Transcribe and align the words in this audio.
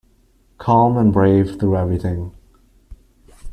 Calm 0.57 0.97
and 0.97 1.13
brave 1.13 1.59
through 1.59 1.77
everything. 1.77 2.33